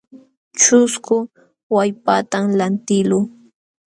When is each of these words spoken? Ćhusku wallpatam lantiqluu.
Ćhusku 0.61 1.15
wallpatam 1.73 2.45
lantiqluu. 2.59 3.23